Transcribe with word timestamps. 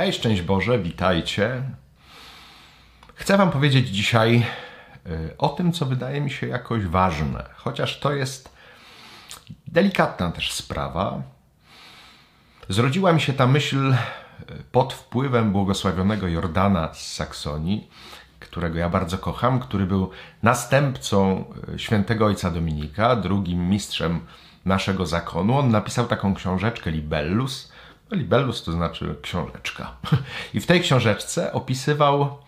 Hej, 0.00 0.12
szczęść 0.12 0.42
Boże, 0.42 0.78
witajcie. 0.78 1.62
Chcę 3.14 3.36
Wam 3.36 3.50
powiedzieć 3.50 3.88
dzisiaj 3.88 4.46
y, 5.06 5.34
o 5.38 5.48
tym, 5.48 5.72
co 5.72 5.86
wydaje 5.86 6.20
mi 6.20 6.30
się 6.30 6.46
jakoś 6.46 6.86
ważne, 6.86 7.44
chociaż 7.56 8.00
to 8.00 8.12
jest 8.12 8.56
delikatna 9.66 10.30
też 10.30 10.52
sprawa. 10.52 11.22
Zrodziła 12.68 13.12
mi 13.12 13.20
się 13.20 13.32
ta 13.32 13.46
myśl 13.46 13.92
y, 13.92 13.96
pod 14.72 14.92
wpływem 14.92 15.52
błogosławionego 15.52 16.28
Jordana 16.28 16.94
z 16.94 17.12
Saksonii, 17.14 17.90
którego 18.40 18.78
ja 18.78 18.88
bardzo 18.88 19.18
kocham, 19.18 19.60
który 19.60 19.86
był 19.86 20.10
następcą 20.42 21.44
y, 21.74 21.78
świętego 21.78 22.26
ojca 22.26 22.50
Dominika, 22.50 23.16
drugim 23.16 23.68
mistrzem 23.68 24.20
naszego 24.64 25.06
zakonu. 25.06 25.58
On 25.58 25.70
napisał 25.70 26.06
taką 26.06 26.34
książeczkę 26.34 26.90
Libellus, 26.90 27.72
Libellus 28.10 28.62
to 28.62 28.72
znaczy 28.72 29.14
książeczka. 29.22 29.96
I 30.54 30.60
w 30.60 30.66
tej 30.66 30.80
książeczce 30.80 31.52
opisywał 31.52 32.38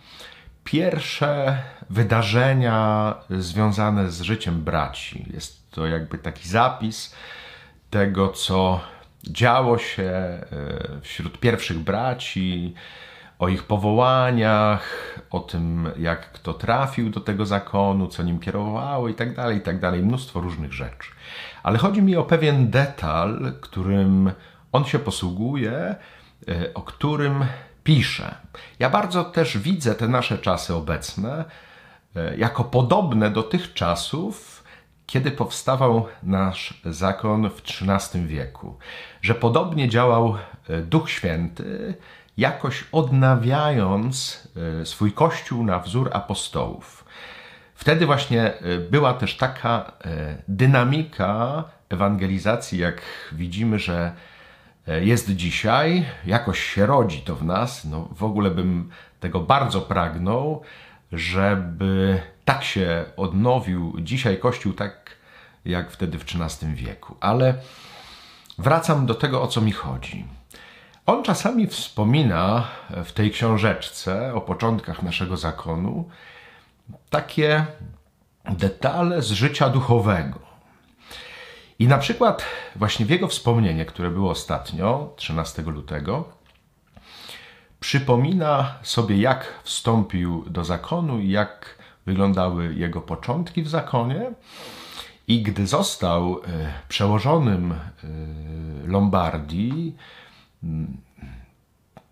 pierwsze 0.65 1.63
wydarzenia 1.91 3.15
związane 3.31 4.11
z 4.11 4.21
życiem 4.21 4.65
braci. 4.65 5.27
Jest 5.35 5.71
to 5.71 5.87
jakby 5.87 6.19
taki 6.19 6.49
zapis 6.49 7.15
tego, 7.91 8.29
co 8.29 8.81
działo 9.25 9.79
się 9.79 10.03
e, 10.03 10.43
wśród 11.03 11.41
pierwszych 11.41 11.79
braci, 11.79 12.75
o 13.43 13.49
ich 13.49 13.63
powołaniach, 13.63 15.19
o 15.31 15.41
tym, 15.41 15.89
jak 15.99 16.33
kto 16.33 16.55
trafił 16.55 17.11
do 17.11 17.21
tego 17.21 17.47
zakonu, 17.47 18.07
co 18.07 18.23
nim 18.23 18.39
kierowało 18.39 19.09
i 19.09 19.15
tak 19.15 19.35
dalej, 19.35 19.59
i 19.59 19.61
tak. 19.61 19.77
Mnóstwo 20.03 20.41
różnych 20.41 20.73
rzeczy. 20.73 21.11
Ale 21.63 21.79
chodzi 21.79 22.03
mi 22.03 22.17
o 22.17 22.23
pewien 22.23 22.71
detal, 22.71 23.53
którym 23.61 24.33
on 24.73 24.85
się 24.85 24.99
posługuje, 24.99 25.73
e, 25.73 26.75
o 26.75 26.83
którym 26.83 27.45
pisze. 27.85 28.35
Ja 28.79 28.91
bardzo 28.91 29.25
też 29.25 29.59
widzę 29.59 29.95
te 29.95 30.09
nasze 30.09 30.39
czasy 30.39 30.75
obecne 30.75 31.45
e, 32.17 32.37
jako 32.37 32.65
podobne 32.65 33.31
do 33.31 33.43
tych 33.43 33.75
czasów, 33.75 34.65
kiedy 35.07 35.31
powstawał 35.31 36.07
nasz 36.23 36.81
zakon 36.85 37.51
w 37.51 37.63
XIII 37.83 38.27
wieku. 38.27 38.79
Że 39.23 39.35
podobnie 39.35 39.89
działał 39.89 40.37
e, 40.69 40.83
Duch 40.83 41.11
Święty, 41.11 41.95
jakoś 42.37 42.85
odnawiając 42.93 44.49
swój 44.85 45.13
kościół 45.13 45.65
na 45.65 45.79
wzór 45.79 46.11
apostołów. 46.13 47.05
Wtedy 47.75 48.07
właśnie 48.07 48.53
była 48.91 49.15
też 49.15 49.37
taka 49.37 49.93
dynamika 50.49 51.65
ewangelizacji, 51.89 52.79
jak 52.79 53.03
widzimy, 53.33 53.79
że 53.79 54.13
E, 54.89 55.05
jest 55.05 55.31
dzisiaj, 55.31 56.07
jakoś 56.27 56.61
się 56.65 56.87
rodzi 56.87 57.21
to 57.21 57.37
w 57.37 57.45
nas. 57.45 57.85
No, 57.85 58.09
w 58.13 58.25
ogóle 58.25 58.51
bym 58.51 58.91
tego 59.21 59.41
bardzo 59.41 59.81
pragnął, 59.81 60.63
żeby 61.13 62.23
tak 62.45 62.65
się 62.65 63.05
odnowił 63.17 64.01
dzisiaj 64.01 64.39
Kościół, 64.39 64.73
tak 64.73 65.11
jak 65.65 65.91
wtedy 65.91 66.19
w 66.19 66.25
XIII 66.25 66.75
wieku. 66.75 67.17
Ale 67.21 67.55
wracam 68.59 69.07
do 69.07 69.15
tego, 69.15 69.43
o 69.43 69.47
co 69.47 69.61
mi 69.61 69.73
chodzi. 69.73 70.25
On 71.07 71.23
czasami 71.23 71.67
wspomina 71.67 72.69
w 73.05 73.13
tej 73.13 73.31
książeczce 73.31 74.35
o 74.35 74.41
początkach 74.41 75.03
naszego 75.03 75.37
zakonu 75.37 76.09
takie 77.11 77.67
detale 78.45 79.23
z 79.23 79.31
życia 79.31 79.69
duchowego. 79.69 80.39
I 81.79 81.87
na 81.87 81.99
przykład 81.99 82.45
właśnie 82.77 83.07
w 83.07 83.11
jego 83.11 83.29
wspomnienie, 83.29 83.85
które 83.85 84.11
było 84.11 84.31
ostatnio, 84.31 85.13
13 85.17 85.63
lutego, 85.63 86.25
przypomina 87.81 88.75
sobie, 88.83 89.17
jak 89.17 89.61
wstąpił 89.65 90.45
do 90.51 90.65
zakonu 90.65 91.19
i 91.19 91.31
jak 91.31 91.79
wyglądały 92.07 92.75
jego 92.75 93.01
początki 93.01 93.63
w 93.63 93.69
zakonie. 93.69 94.33
I 95.29 95.43
gdy 95.43 95.67
został 95.67 96.41
e, 96.45 96.73
przełożonym 96.89 97.73
e, 97.73 97.77
Lombardii, 98.87 99.97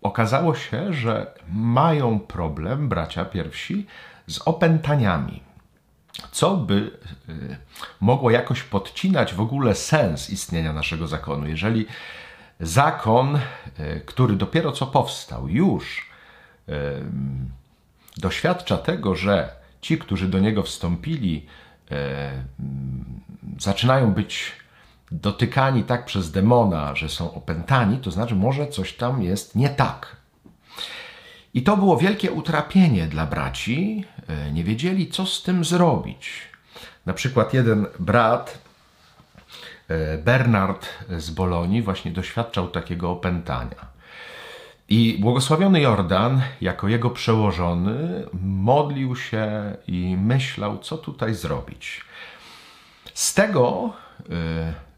okazało 0.01 0.55
się, 0.55 0.93
że 0.93 1.33
mają 1.53 2.19
problem 2.19 2.89
bracia 2.89 3.25
pierwsi 3.25 3.87
z 4.27 4.39
opętaniami 4.39 5.51
co 6.31 6.57
by 6.57 6.91
y, 7.29 7.57
mogło 7.99 8.31
jakoś 8.31 8.63
podcinać 8.63 9.33
w 9.33 9.41
ogóle 9.41 9.75
sens 9.75 10.29
istnienia 10.29 10.73
naszego 10.73 11.07
zakonu. 11.07 11.47
Jeżeli 11.47 11.85
zakon, 12.59 13.35
y, 13.79 14.01
który 14.05 14.35
dopiero 14.35 14.71
co 14.71 14.87
powstał, 14.87 15.49
już 15.49 16.09
y, 16.69 16.73
doświadcza 18.17 18.77
tego, 18.77 19.15
że 19.15 19.49
ci, 19.81 19.97
którzy 19.97 20.27
do 20.27 20.39
niego 20.39 20.63
wstąpili, 20.63 21.45
zaczynają 23.59 24.13
być 24.13 24.51
dotykani 25.11 25.83
tak 25.83 26.05
przez 26.05 26.31
demona, 26.31 26.95
że 26.95 27.09
są 27.09 27.33
opętani, 27.33 27.97
to 27.97 28.11
znaczy 28.11 28.35
może 28.35 28.67
coś 28.67 28.93
tam 28.93 29.21
jest 29.23 29.55
nie 29.55 29.69
tak. 29.69 30.15
I 31.53 31.63
to 31.63 31.77
było 31.77 31.97
wielkie 31.97 32.31
utrapienie 32.31 33.07
dla 33.07 33.25
braci. 33.25 34.05
E, 34.27 34.51
nie 34.51 34.63
wiedzieli, 34.63 35.07
co 35.07 35.25
z 35.25 35.43
tym 35.43 35.65
zrobić. 35.65 36.31
Na 37.05 37.13
przykład 37.13 37.53
jeden 37.53 37.85
brat, 37.99 38.61
e, 39.87 40.17
Bernard 40.17 40.87
z 41.17 41.29
Bolonii, 41.29 41.81
właśnie 41.81 42.11
doświadczał 42.11 42.67
takiego 42.67 43.11
opętania. 43.11 43.91
I 44.89 45.17
błogosławiony 45.19 45.81
Jordan, 45.81 46.41
jako 46.61 46.87
jego 46.87 47.09
przełożony, 47.09 48.25
modlił 48.43 49.15
się 49.15 49.75
i 49.87 50.17
myślał, 50.17 50.77
co 50.77 50.97
tutaj 50.97 51.33
zrobić. 51.33 52.01
Z 53.13 53.33
tego 53.33 53.93
y, 54.19 54.23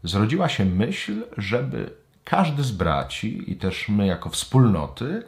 zrodziła 0.04 0.48
się 0.48 0.64
myśl, 0.64 1.24
żeby 1.36 1.90
każdy 2.24 2.62
z 2.62 2.72
braci 2.72 3.52
i 3.52 3.56
też 3.56 3.88
my, 3.88 4.06
jako 4.06 4.30
wspólnoty, 4.30 5.22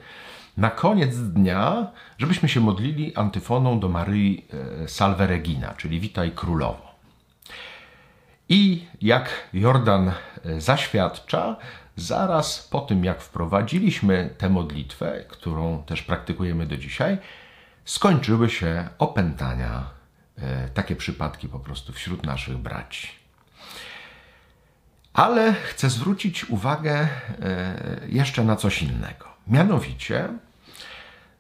na 0.57 0.71
koniec 0.71 1.17
dnia, 1.17 1.87
żebyśmy 2.19 2.49
się 2.49 2.61
modlili 2.61 3.17
antyfoną 3.17 3.81
do 3.81 3.89
Maryi 3.89 4.45
e, 4.85 4.89
Salve 4.89 5.21
Regina, 5.21 5.75
czyli 5.75 6.01
Witaj 6.01 6.31
Królowo. 6.31 6.95
I 8.49 8.85
jak 9.03 9.49
Jordan 9.53 10.09
e, 10.45 10.61
zaświadcza, 10.61 11.57
zaraz 11.97 12.69
po 12.71 12.81
tym 12.81 13.05
jak 13.05 13.23
wprowadziliśmy 13.23 14.35
tę 14.39 14.51
modlitwę, 14.51 15.25
którą 15.29 15.83
też 15.83 16.03
praktykujemy 16.03 16.67
do 16.67 16.77
dzisiaj, 16.77 17.19
skończyły 17.85 18.51
się 18.51 18.89
opętania, 18.99 19.91
e, 20.39 20.69
takie 20.69 20.97
przypadki 20.97 21.49
po 21.49 21.61
prostu 21.61 21.93
wśród 21.93 22.27
naszych 22.27 22.57
braci. 22.57 23.26
Ale 25.17 25.55
chcę 25.55 25.91
zwrócić 25.91 26.51
uwagę 26.51 27.09
jeszcze 28.09 28.45
na 28.45 28.57
coś 28.57 28.83
innego. 28.83 29.27
Mianowicie 29.47 30.29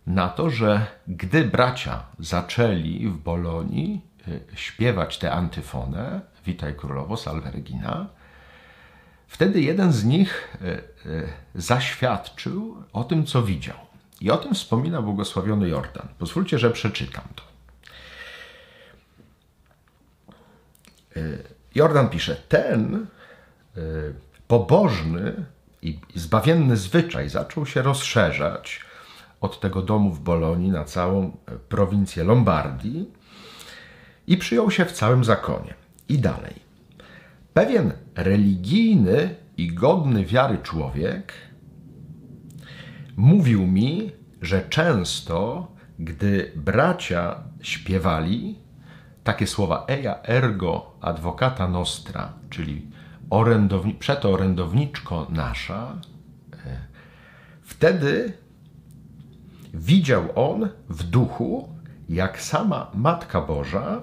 na 0.06 0.28
to, 0.28 0.50
że 0.50 0.86
gdy 1.08 1.44
bracia 1.44 2.02
zaczęli 2.18 3.08
w 3.08 3.16
Bolonii 3.16 4.00
y, 4.28 4.40
śpiewać 4.54 5.18
tę 5.18 5.32
antyfonę 5.32 6.20
Witaj 6.46 6.74
Królowo, 6.74 7.16
Salve 7.16 7.46
Regina, 7.46 8.06
wtedy 9.26 9.60
jeden 9.60 9.92
z 9.92 10.04
nich 10.04 10.58
y, 11.06 11.28
zaświadczył 11.54 12.84
o 12.92 13.04
tym, 13.04 13.26
co 13.26 13.42
widział. 13.42 13.76
I 14.20 14.30
o 14.30 14.36
tym 14.36 14.54
wspomina 14.54 15.02
błogosławiony 15.02 15.68
Jordan. 15.68 16.08
Pozwólcie, 16.18 16.58
że 16.58 16.70
przeczytam 16.70 17.24
to. 17.34 17.42
Jordan 21.74 22.08
pisze: 22.08 22.36
Ten 22.36 23.06
pobożny 24.48 25.44
i 25.82 25.98
zbawienny 26.14 26.76
zwyczaj 26.76 27.28
zaczął 27.28 27.66
się 27.66 27.82
rozszerzać 27.82 28.80
od 29.40 29.60
tego 29.60 29.82
domu 29.82 30.12
w 30.12 30.20
Bolonii 30.20 30.70
na 30.70 30.84
całą 30.84 31.36
prowincję 31.68 32.24
Lombardii 32.24 33.10
i 34.26 34.36
przyjął 34.36 34.70
się 34.70 34.84
w 34.84 34.92
całym 34.92 35.24
zakonie. 35.24 35.74
I 36.08 36.18
dalej. 36.18 36.54
Pewien 37.54 37.92
religijny 38.14 39.34
i 39.56 39.74
godny 39.74 40.24
wiary 40.24 40.58
człowiek 40.62 41.32
mówił 43.16 43.66
mi, 43.66 44.12
że 44.42 44.68
często, 44.68 45.68
gdy 45.98 46.52
bracia 46.56 47.42
śpiewali 47.62 48.58
takie 49.24 49.46
słowa 49.46 49.84
Eja 49.88 50.22
ergo 50.22 50.96
advocata 51.00 51.68
nostra, 51.68 52.32
czyli 52.50 52.86
orędowni, 53.30 53.94
przeto 53.94 54.32
orędowniczko 54.32 55.26
nasza, 55.30 55.94
e, 56.66 56.76
wtedy 57.62 58.32
widział 59.74 60.22
on 60.34 60.68
w 60.88 61.02
duchu, 61.02 61.68
jak 62.08 62.42
sama 62.42 62.90
Matka 62.94 63.40
Boża 63.40 64.02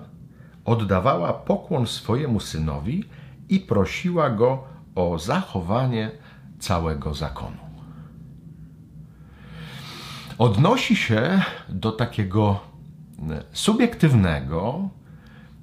oddawała 0.66 1.34
pokłon 1.34 1.88
swojemu 1.88 2.40
synowi 2.40 3.04
i 3.50 3.60
prosiła 3.60 4.30
go 4.30 4.64
o 4.96 5.20
zachowanie 5.20 6.12
całego 6.60 7.14
zakonu. 7.14 7.58
Odnosi 10.38 10.96
się 10.96 11.42
do 11.70 11.92
takiego 11.92 12.60
subiektywnego 13.52 14.90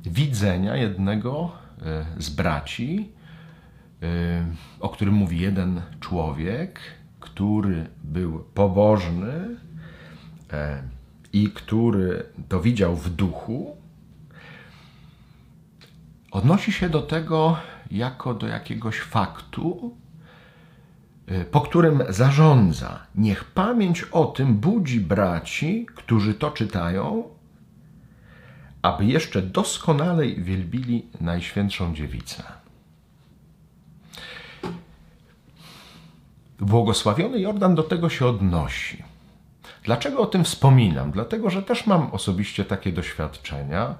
widzenia 0.05 0.77
jednego 0.77 1.53
e, 1.83 2.07
z 2.19 2.31
braci, 2.31 3.12
e, 3.17 3.19
o 4.81 4.88
którym 4.88 5.14
mówi 5.14 5.41
jeden 5.41 5.82
człowiek, 6.00 6.81
który 7.20 7.87
był 8.05 8.44
pobożny 8.55 9.56
e, 10.52 10.82
i 11.32 11.50
który 11.50 12.26
to 12.49 12.61
widział 12.61 12.97
w 12.97 13.11
duchu, 13.11 13.76
odnosi 16.31 16.73
się 16.73 16.88
do 16.88 17.02
tego 17.02 17.56
jako 17.91 18.35
do 18.35 18.49
jakiegoś 18.49 19.00
faktu, 19.00 19.97
po 21.50 21.61
którym 21.61 22.02
zarządza. 22.08 23.06
Niech 23.14 23.44
pamięć 23.44 24.02
o 24.02 24.25
tym 24.25 24.55
budzi 24.55 25.00
braci, 25.00 25.87
którzy 25.94 26.35
to 26.35 26.50
czytają, 26.50 27.25
aby 28.82 29.05
jeszcze 29.05 29.43
doskonalej 29.43 30.43
wielbili 30.43 31.06
Najświętszą 31.20 31.94
Dziewicę. 31.94 32.60
Błogosławiony 36.61 37.41
Jordan 37.41 37.75
do 37.75 37.83
tego 37.83 38.09
się 38.09 38.27
odnosi. 38.27 39.03
Dlaczego 39.85 40.21
o 40.21 40.27
tym 40.27 40.45
wspominam? 40.45 41.11
Dlatego, 41.11 41.51
że 41.51 41.62
też 41.62 41.87
mam 41.87 42.11
osobiście 42.11 42.65
takie 42.65 42.93
doświadczenia. 42.93 43.95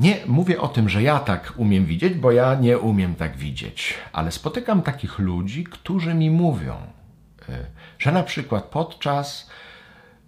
Nie 0.00 0.16
mówię 0.26 0.60
o 0.60 0.68
tym, 0.68 0.88
że 0.88 1.02
ja 1.02 1.18
tak 1.18 1.54
umiem 1.56 1.86
widzieć, 1.86 2.14
bo 2.14 2.32
ja 2.32 2.54
nie 2.54 2.78
umiem 2.78 3.14
tak 3.14 3.36
widzieć, 3.36 3.94
ale 4.12 4.32
spotykam 4.32 4.82
takich 4.82 5.18
ludzi, 5.18 5.64
którzy 5.64 6.14
mi 6.14 6.30
mówią, 6.30 6.76
e, 7.48 7.66
że 7.98 8.12
na 8.12 8.22
przykład 8.22 8.64
podczas 8.64 9.50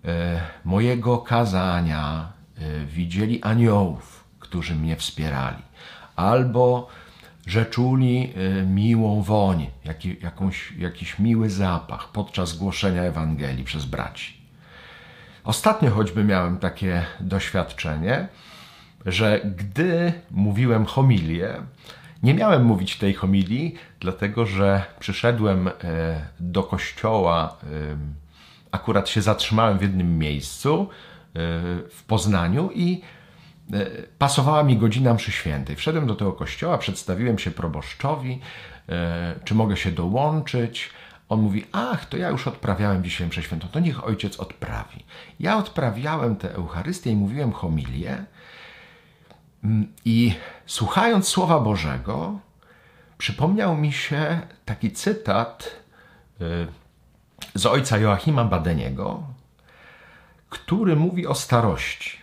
e, 0.04 0.40
mojego 0.64 1.18
kazania 1.18 2.32
e, 2.58 2.84
widzieli 2.84 3.42
aniołów, 3.42 4.24
którzy 4.38 4.74
mnie 4.74 4.96
wspierali, 4.96 5.62
albo 6.16 6.88
że 7.50 7.66
czuli 7.66 8.32
miłą 8.66 9.22
woń, 9.22 9.66
jakąś, 10.22 10.72
jakiś 10.72 11.18
miły 11.18 11.50
zapach 11.50 12.08
podczas 12.12 12.56
głoszenia 12.56 13.02
Ewangelii 13.02 13.64
przez 13.64 13.84
braci. 13.84 14.40
Ostatnio 15.44 15.90
choćby 15.90 16.24
miałem 16.24 16.58
takie 16.58 17.04
doświadczenie, 17.20 18.28
że 19.06 19.40
gdy 19.56 20.12
mówiłem 20.30 20.86
homilię, 20.86 21.54
nie 22.22 22.34
miałem 22.34 22.64
mówić 22.64 22.96
tej 22.96 23.14
homilii, 23.14 23.74
dlatego 24.00 24.46
że 24.46 24.82
przyszedłem 24.98 25.68
e, 25.68 25.72
do 26.40 26.62
kościoła, 26.62 27.56
e, 27.62 27.66
akurat 28.70 29.08
się 29.08 29.22
zatrzymałem 29.22 29.78
w 29.78 29.82
jednym 29.82 30.18
miejscu 30.18 30.88
w 31.90 32.02
Poznaniu 32.06 32.70
i 32.74 33.00
pasowała 34.18 34.62
mi 34.62 34.76
godzina 34.76 35.14
mszy 35.14 35.32
świętej. 35.32 35.76
Wszedłem 35.76 36.06
do 36.06 36.16
tego 36.16 36.32
kościoła, 36.32 36.78
przedstawiłem 36.78 37.38
się 37.38 37.50
proboszczowi, 37.50 38.40
czy 39.44 39.54
mogę 39.54 39.76
się 39.76 39.92
dołączyć. 39.92 40.90
On 41.28 41.40
mówi, 41.40 41.66
ach, 41.72 42.04
to 42.04 42.16
ja 42.16 42.28
już 42.28 42.46
odprawiałem 42.46 43.04
dzisiaj 43.04 43.28
mszę 43.28 43.42
świętą, 43.42 43.68
to 43.68 43.80
niech 43.80 44.04
ojciec 44.04 44.40
odprawi. 44.40 45.04
Ja 45.40 45.56
odprawiałem 45.56 46.36
tę 46.36 46.54
Eucharystię 46.54 47.10
i 47.10 47.16
mówiłem 47.16 47.52
homilię, 47.52 48.24
Mm, 49.64 49.92
I 50.04 50.34
słuchając 50.66 51.28
Słowa 51.28 51.60
Bożego, 51.60 52.38
przypomniał 53.18 53.76
mi 53.76 53.92
się 53.92 54.40
taki 54.64 54.92
cytat 54.92 55.70
y, 56.40 56.66
z 57.54 57.66
ojca 57.66 57.98
Joachima 57.98 58.44
Badeniego, 58.44 59.22
który 60.50 60.96
mówi 60.96 61.26
o 61.26 61.34
starości. 61.34 62.19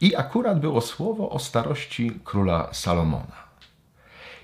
I 0.00 0.16
akurat 0.16 0.60
było 0.60 0.80
słowo 0.80 1.30
o 1.30 1.38
starości 1.38 2.20
króla 2.24 2.68
Salomona. 2.72 3.48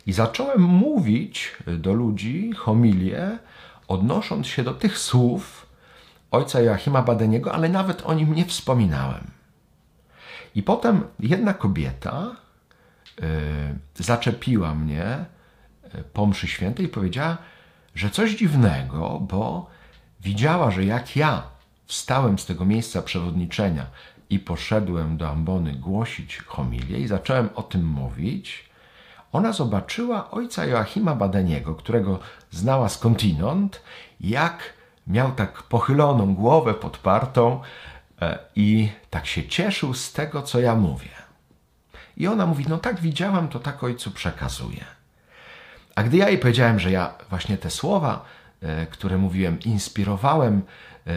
I 0.07 0.13
zacząłem 0.13 0.63
mówić 0.63 1.57
do 1.67 1.93
ludzi 1.93 2.53
homilię, 2.57 3.39
odnosząc 3.89 4.47
się 4.47 4.63
do 4.63 4.75
tych 4.75 4.99
słów 4.99 5.67
ojca 6.31 6.61
Joachima 6.61 7.03
Badeniego, 7.03 7.53
ale 7.53 7.69
nawet 7.69 8.03
o 8.07 8.15
nim 8.15 8.35
nie 8.35 8.45
wspominałem. 8.45 9.31
I 10.55 10.63
potem 10.63 11.03
jedna 11.21 11.55
kobieta 11.55 12.37
y, 13.99 14.03
zaczepiła 14.05 14.75
mnie 14.75 15.25
y, 15.95 16.05
po 16.13 16.27
mszy 16.27 16.49
świętej 16.49 16.87
i 16.87 16.89
powiedziała, 16.89 17.37
że 17.95 18.11
coś 18.11 18.31
dziwnego, 18.37 19.21
bo 19.21 19.71
widziała, 20.21 20.71
że 20.71 20.85
jak 20.85 21.17
ja 21.17 21.43
wstałem 21.87 22.39
z 22.39 22.47
tego 22.47 22.65
miejsca 22.65 23.03
przewodniczenia 23.03 23.87
i 24.31 24.39
poszedłem 24.39 25.17
do 25.17 25.29
ambony 25.29 25.73
głosić 25.73 26.37
homilię 26.37 26.99
i 26.99 27.07
zacząłem 27.07 27.49
o 27.55 27.63
tym 27.63 27.87
mówić, 27.87 28.71
ona 29.33 29.53
zobaczyła 29.53 30.31
ojca 30.31 30.67
Joachima 30.67 31.15
Badeniego, 31.15 31.75
którego 31.75 32.19
znała 32.51 32.89
skądinąd, 32.89 33.83
jak 34.21 34.59
miał 35.07 35.33
tak 35.33 35.63
pochyloną 35.63 36.35
głowę 36.35 36.75
podpartą, 36.75 37.61
E, 38.23 38.39
I 38.57 38.89
tak 39.11 39.27
się 39.27 39.49
cieszył 39.49 39.95
z 39.95 40.13
tego, 40.13 40.43
co 40.43 40.61
ja 40.61 40.75
mówię. 40.75 41.09
I 42.17 42.27
ona 42.27 42.47
mówi: 42.47 42.65
No 42.69 42.79
tak 42.79 43.01
widziałam, 43.01 43.49
to 43.49 43.61
tak 43.61 43.85
ojcu 43.85 44.11
przekazuję. 44.11 44.85
A 45.95 46.03
gdy 46.03 46.17
ja 46.17 46.29
jej 46.29 46.39
powiedziałem, 46.39 46.81
że 46.81 46.91
ja 46.91 47.15
właśnie 47.31 47.59
te 47.59 47.71
słowa, 47.71 48.25
e, 48.63 48.87
które 48.87 49.19
mówiłem, 49.19 49.61
inspirowałem 49.61 50.63
e, 51.07 51.11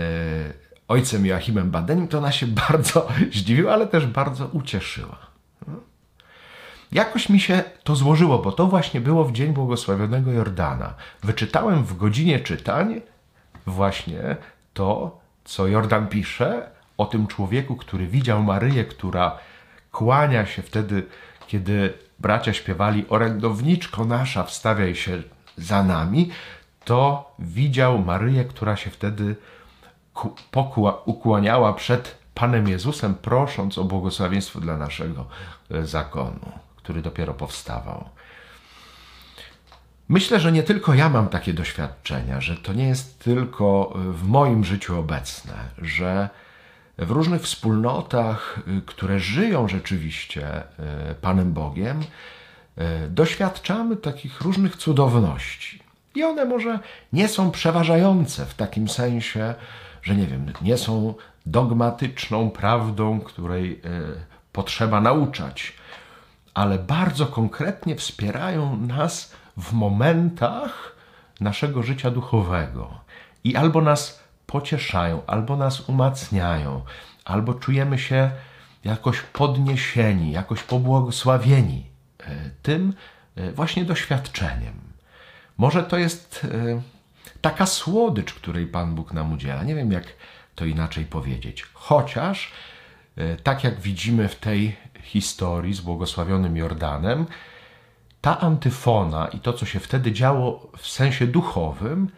ojcem 0.87 1.25
Joachimem 1.25 1.71
Badenim, 1.71 2.07
to 2.07 2.17
ona 2.17 2.31
się 2.31 2.47
bardzo 2.69 3.07
zdziwiła, 3.31 3.73
ale 3.73 3.87
też 3.87 4.05
bardzo 4.05 4.47
ucieszyła. 4.47 5.17
Jakoś 6.91 7.29
mi 7.29 7.39
się 7.39 7.63
to 7.83 7.95
złożyło, 7.95 8.39
bo 8.39 8.51
to 8.51 8.67
właśnie 8.67 9.01
było 9.01 9.25
w 9.25 9.31
dzień 9.31 9.53
błogosławionego 9.53 10.31
Jordana. 10.31 10.93
Wyczytałem 11.23 11.83
w 11.83 11.97
godzinie 11.97 12.39
czytań 12.39 13.01
właśnie 13.65 14.35
to, 14.73 15.19
co 15.45 15.67
Jordan 15.67 16.07
pisze, 16.07 16.69
o 16.97 17.05
tym 17.05 17.27
człowieku, 17.27 17.75
który 17.75 18.07
widział 18.07 18.43
Maryję, 18.43 18.85
która 18.85 19.37
kłania 19.91 20.45
się 20.45 20.61
wtedy, 20.61 21.03
kiedy 21.47 21.93
bracia 22.19 22.53
śpiewali 22.53 23.05
orędowniczko 23.09 24.05
nasza, 24.05 24.43
wstawiaj 24.43 24.95
się 24.95 25.23
za 25.57 26.07
to 26.85 27.31
widział 27.39 27.99
Maryję, 27.99 28.45
która 28.45 28.75
się 28.75 28.89
wtedy 28.89 29.35
ukłaniała 31.05 31.73
przed 31.73 32.17
Panem 32.33 32.67
Jezusem, 32.67 33.15
prosząc 33.15 33.77
o 33.77 33.83
błogosławieństwo 33.83 34.59
dla 34.59 34.77
naszego 34.77 35.25
e, 35.71 35.85
zakonu, 35.85 36.51
który 36.75 37.01
dopiero 37.01 37.33
powstawał. 37.33 38.09
Myślę, 40.09 40.39
że 40.39 40.51
nie 40.51 40.63
tylko 40.63 40.93
ja 40.93 41.09
mam 41.09 41.29
takie 41.29 41.53
doświadczenia, 41.53 42.41
że 42.41 42.57
to 42.57 42.73
nie 42.73 42.87
jest 42.87 43.19
tylko 43.19 43.93
w 43.95 44.27
moim 44.27 44.63
życiu 44.65 44.99
obecne, 44.99 45.53
że 45.77 46.29
w 46.97 47.11
różnych 47.11 47.41
wspólnotach, 47.41 48.59
y, 48.67 48.81
które 48.85 49.19
żyją 49.19 49.67
rzeczywiście 49.67 50.63
Panem 51.21 51.53
Bogiem, 51.53 52.03
doświadczamy 53.09 53.95
takich 53.95 54.41
różnych 54.41 54.75
cudowności. 54.75 55.79
I 56.15 56.23
one 56.23 56.45
może 56.45 56.79
nie 57.13 57.27
są 57.27 57.51
przeważające 57.51 58.45
w 58.45 58.53
takim 58.53 58.89
sensie, 58.89 59.55
że 60.01 60.15
nie 60.15 60.27
wiem, 60.27 60.53
nie 60.61 60.77
są 60.77 61.13
dogmatyczną 61.45 62.49
prawdą, 62.49 63.19
której 63.19 63.81
potrzeba 64.51 65.01
nauczać, 65.01 65.73
ale 66.53 66.79
bardzo 66.79 67.25
konkretnie 67.25 67.95
wspierają 67.95 68.77
nas 68.77 69.33
w 69.57 69.73
momentach 69.73 70.95
naszego 71.39 71.83
życia 71.83 72.11
duchowego 72.11 72.99
i 73.43 73.55
albo 73.55 73.81
nas 73.81 74.23
pocieszają, 74.47 75.21
albo 75.27 75.57
nas 75.57 75.89
umacniają, 75.89 76.81
albo 77.25 77.53
czujemy 77.53 77.99
się 77.99 78.31
jakoś 78.83 79.21
podniesieni, 79.21 80.31
jakoś 80.31 80.63
pobłogosławieni 80.63 81.85
e, 82.19 82.49
tym 82.61 82.93
e, 83.35 83.51
właśnie 83.51 83.85
doświadczeniem. 83.85 84.73
Może 85.57 85.83
to 85.83 85.97
jest 85.97 86.47
e, 86.53 86.81
taka 87.41 87.65
słodycz, 87.65 88.33
której 88.33 88.67
Pan 88.67 88.95
Bóg 88.95 89.13
nam 89.13 89.33
udziela. 89.33 89.63
Nie 89.63 89.75
wiem, 89.75 89.91
jak 89.91 90.05
to 90.55 90.65
inaczej 90.65 91.05
powiedzieć. 91.05 91.65
Chociaż, 91.73 92.51
tak 93.43 93.63
jak 93.63 93.79
widzimy 93.79 94.27
w 94.27 94.35
tej 94.35 94.75
historii 95.01 95.73
z 95.73 95.81
błogosławionym 95.81 96.57
Jordanem, 96.57 97.25
ta 98.21 98.39
antyfona 98.39 99.27
i 99.27 99.39
to, 99.39 99.53
co 99.53 99.65
się 99.65 99.79
wtedy 99.79 100.11
działo 100.11 100.71
w 100.77 100.87
sensie 100.87 101.27
duchowym, 101.27 102.09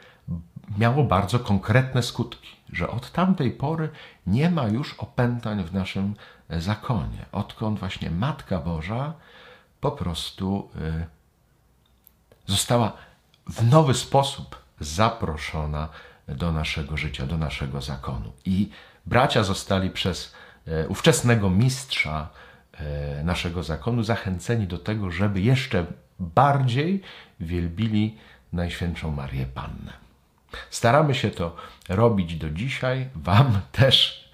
miało 0.78 1.04
bardzo 1.04 1.40
konkretne 1.40 2.04
skutki, 2.04 2.56
że 2.74 2.90
od 2.90 3.12
tamtej 3.12 3.52
pory 3.52 3.90
nie 4.28 4.50
ma 4.50 4.68
już 4.68 4.94
opętań 4.94 5.64
w 5.64 5.74
naszym 5.74 6.16
zakonie. 6.50 7.26
Odkąd 7.32 7.80
właśnie 7.80 8.12
Matka 8.12 8.60
Boża 8.60 9.14
po 9.82 9.92
prostu 9.92 10.70
y, 10.76 11.06
została 12.46 12.94
w 13.48 13.72
nowy 13.72 13.94
sposób 13.94 14.59
zaproszona 14.80 15.90
do 16.28 16.52
naszego 16.52 16.98
życia, 16.98 17.26
do 17.26 17.38
naszego 17.38 17.82
zakonu. 17.82 18.32
I 18.46 18.70
bracia 19.06 19.44
zostali 19.44 19.90
przez 19.90 20.36
e, 20.68 20.88
ówczesnego 20.88 21.50
mistrza 21.50 22.30
e, 22.74 23.24
naszego 23.24 23.64
zakonu 23.64 24.04
zachęceni 24.04 24.68
do 24.68 24.78
tego, 24.78 25.12
żeby 25.12 25.42
jeszcze 25.42 25.86
bardziej 26.20 27.02
wielbili 27.40 28.18
Najświętszą 28.54 29.12
Marię 29.12 29.46
Pannę. 29.46 29.94
Staramy 30.70 31.16
się 31.16 31.32
to 31.32 31.56
robić 31.90 32.36
do 32.36 32.50
dzisiaj. 32.50 33.10
Wam 33.16 33.62
też 33.72 34.30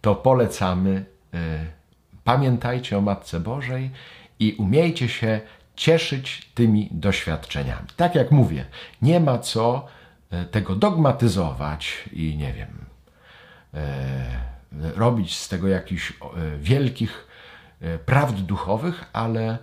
to 0.00 0.14
polecamy. 0.14 1.04
E, 1.34 1.66
pamiętajcie 2.24 2.98
o 2.98 3.00
Matce 3.00 3.40
Bożej 3.40 3.90
i 4.38 4.52
umiejcie 4.52 5.08
się 5.08 5.40
cieszyć 5.78 6.50
tymi 6.54 6.88
doświadczeniami. 6.90 7.88
Tak 7.96 8.14
jak 8.14 8.30
mówię, 8.30 8.64
nie 9.02 9.20
ma 9.20 9.38
co 9.38 9.86
e, 10.30 10.44
tego 10.44 10.76
dogmatyzować 10.76 12.04
i 12.12 12.36
nie 12.36 12.52
wiem, 12.52 12.84
e, 13.74 14.40
robić 14.94 15.36
z 15.36 15.48
tego 15.48 15.68
jakichś 15.68 16.10
e, 16.10 16.14
wielkich 16.58 17.28
prawd 18.06 18.36
duchowych, 18.36 19.04
ale 19.12 19.58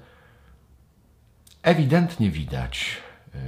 ewidentnie 1.62 2.32
widać, 2.32 2.98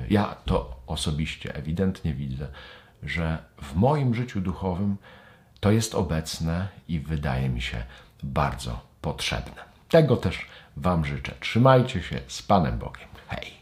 ja 0.09 0.36
to 0.45 0.79
osobiście 0.88 1.55
ewidentnie 1.55 2.13
widzę, 2.13 2.47
że 3.03 3.38
w 3.62 3.75
moim 3.75 4.15
życiu 4.15 4.41
duchowym 4.41 4.97
to 5.59 5.71
jest 5.71 5.95
obecne 5.95 6.67
i 6.88 7.00
wydaje 7.00 7.50
mi 7.50 7.62
się 7.62 7.83
bardzo 8.24 8.79
potrzebne. 9.01 9.63
Tego 9.89 10.17
też 10.17 10.45
Wam 10.77 11.05
życzę. 11.05 11.36
Trzymajcie 11.39 12.03
się 12.03 12.19
z 12.27 12.41
Panem 12.41 12.77
Bogiem. 12.77 13.07
Hej! 13.27 13.57